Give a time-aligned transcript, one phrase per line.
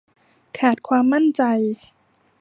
[0.57, 1.43] ขาดความมั่นใจ